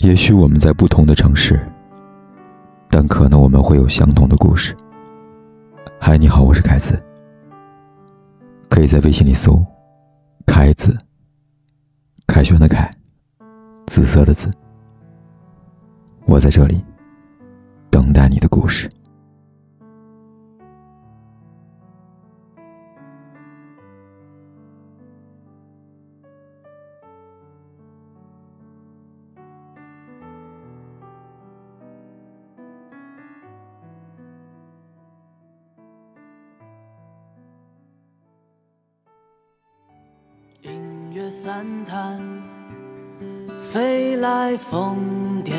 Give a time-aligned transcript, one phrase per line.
[0.00, 1.60] 也许我们在不同的城市，
[2.88, 4.74] 但可能我们会有相同的故事。
[6.00, 6.98] 嗨，你好，我是凯子。
[8.70, 9.62] 可以在微信里搜
[10.46, 10.96] “凯子”，
[12.26, 12.90] 凯旋的凯，
[13.86, 14.50] 紫色的紫。
[16.24, 16.82] 我在这里
[17.90, 18.88] 等待你的故事。
[41.10, 42.20] 音乐散谈，
[43.60, 45.54] 飞来疯癫，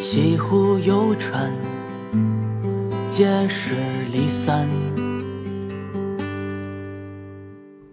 [0.00, 1.48] 西湖游船，
[3.08, 3.76] 皆是
[4.12, 4.68] 离散。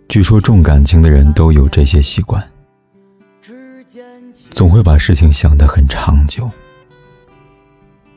[0.09, 2.43] 据说重感情的人都有这些习惯，
[4.49, 6.49] 总会把事情想得很长久，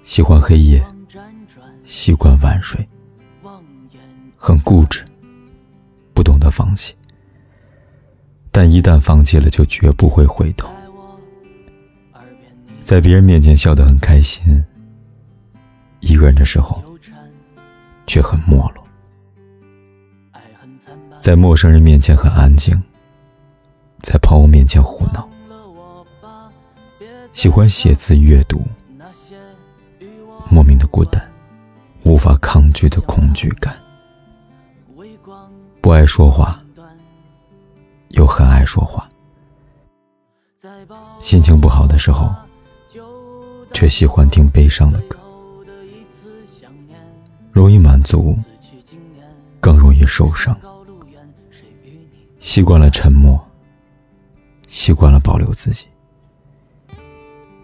[0.05, 0.83] 喜欢黑夜，
[1.85, 2.89] 习惯晚睡，
[4.39, 5.05] 很固执。
[6.15, 6.95] 不懂得放弃，
[8.51, 10.73] 但一旦放弃了，就绝不会回头。
[12.81, 14.65] 在别人面前笑得很开心，
[16.01, 16.83] 一个人的时候
[18.07, 18.85] 却很没落。
[21.19, 22.81] 在陌生人面前很安静，
[24.01, 25.29] 在朋友面前胡闹。
[27.33, 28.63] 喜欢写字阅读，
[30.49, 31.21] 莫名的孤单，
[32.05, 33.75] 无法抗拒的恐惧感。
[35.85, 36.59] 不爱说话，
[38.09, 39.07] 又很爱说话。
[41.21, 42.35] 心情不好的时候，
[43.75, 45.19] 却喜欢听悲伤的歌。
[47.53, 48.35] 容易满足，
[49.61, 50.59] 更容易受伤。
[52.41, 53.39] 习惯了沉默，
[54.69, 55.87] 习惯了保留自己，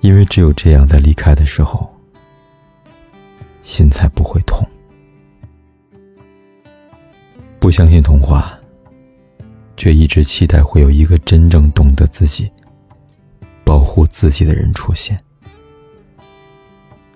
[0.01, 1.91] 因为只有这样，在离开的时候，
[3.63, 4.63] 心才不会痛。
[7.61, 8.59] 不相信童话，
[9.77, 12.51] 却一直期待会有一个真正懂得自己、
[13.65, 15.17] 保护自己的人出现。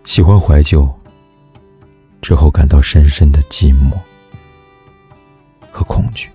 [0.05, 0.87] 喜欢怀旧，
[2.21, 3.97] 之后感到深深的寂寞
[5.71, 6.31] 和恐惧，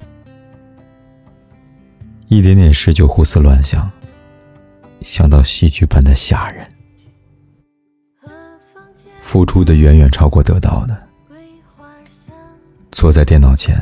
[2.29, 3.89] 一点点事就胡思乱想，
[5.01, 6.67] 想到戏剧般的吓人，
[9.19, 10.99] 付出的远远超过得到的，
[12.91, 13.79] 坐在电脑前。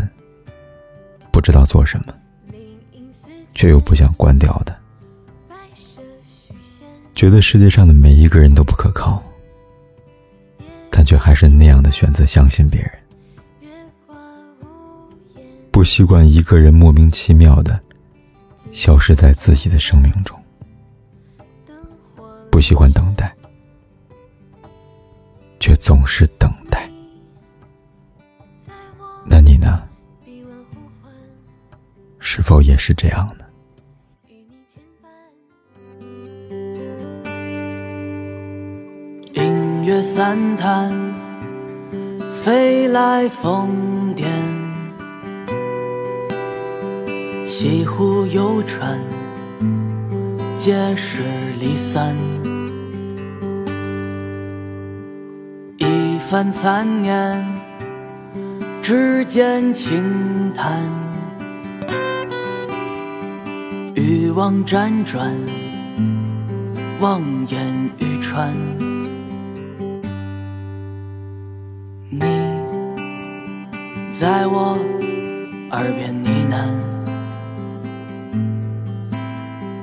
[1.32, 2.14] 不知道做什么，
[3.54, 4.76] 却又不想关掉的，
[7.14, 9.22] 觉得世界上的每一个人都不可靠，
[10.90, 12.92] 但却还是那样的选择相信别人。
[15.72, 17.80] 不习惯一个人莫名其妙的
[18.72, 20.36] 消失在自己的生命中，
[22.50, 23.32] 不喜欢等待，
[25.60, 26.52] 却总是等
[32.38, 33.46] 是否也是这样呢？
[39.34, 40.94] 音乐散弹，
[42.36, 44.28] 飞来疯癫，
[47.50, 49.00] 西湖游船，
[50.60, 51.24] 皆是
[51.60, 52.16] 离散。
[55.78, 57.44] 一番残念，
[58.84, 61.07] 指尖轻弹。
[63.98, 65.34] 欲望辗转，
[67.00, 68.54] 望眼欲穿。
[72.12, 72.22] 你
[74.14, 74.78] 在我
[75.72, 76.68] 耳边呢喃，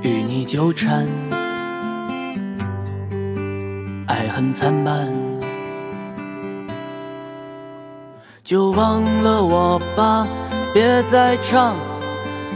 [0.02, 1.08] 与你纠缠，
[4.06, 5.08] 爱恨参半，
[8.44, 10.24] 就忘了我吧，
[10.72, 11.74] 别再唱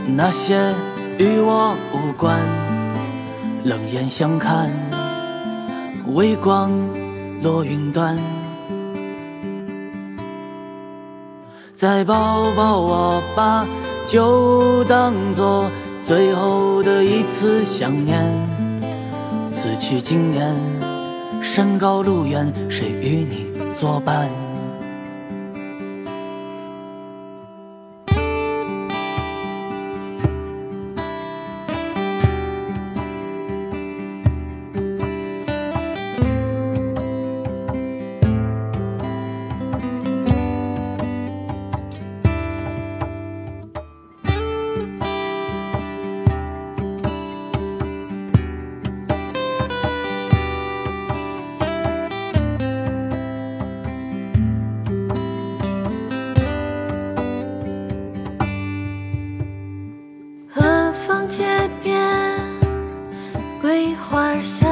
[0.07, 0.73] 那些。
[1.19, 2.39] 与我无关，
[3.65, 4.71] 冷眼相看，
[6.15, 6.71] 微光
[7.43, 8.17] 落云端。
[11.75, 13.67] 再抱抱我吧，
[14.07, 15.69] 就当作
[16.05, 18.25] 最后的一次想念。
[19.51, 20.55] 此去经年，
[21.43, 24.31] 山高路远，谁与你作伴？
[63.69, 64.68] 桂花香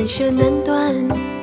[0.00, 1.39] 难舍难断，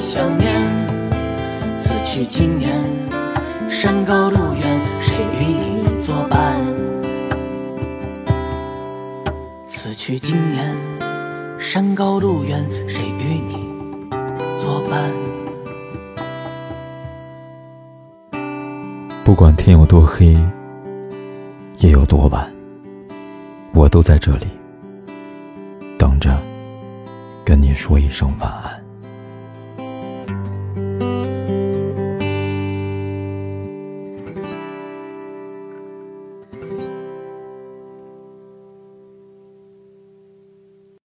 [0.00, 0.50] 想念。
[1.76, 2.72] 此去经年，
[3.68, 6.56] 山高路远，谁与你作伴？
[9.66, 10.74] 此去经年，
[11.58, 13.68] 山高路远，谁与你
[14.58, 15.12] 作伴？
[19.22, 20.28] 不管天有多黑，
[21.80, 22.50] 夜有多晚，
[23.74, 24.46] 我都在这里
[25.98, 26.34] 等着，
[27.44, 28.79] 跟你说一声晚安。